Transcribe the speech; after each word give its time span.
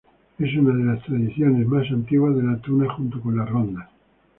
Es 0.39 0.55
una 0.57 0.73
de 0.75 0.83
las 0.95 1.05
tradiciones 1.05 1.67
más 1.67 1.85
antiguas 1.91 2.35
de 2.35 2.41
la 2.41 2.57
Tuna 2.57 2.91
junto 2.91 3.21
con 3.21 3.37
las 3.37 3.47
Rondas. 3.47 3.87